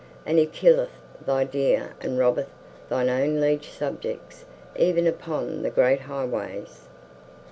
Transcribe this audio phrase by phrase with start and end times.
[0.25, 0.89] And he killeth
[1.23, 2.49] thy deer and robbeth
[2.89, 6.87] thine own liege subjects even upon the great highways."